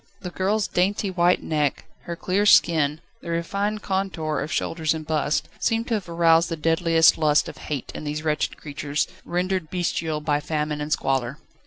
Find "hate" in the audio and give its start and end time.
7.57-7.91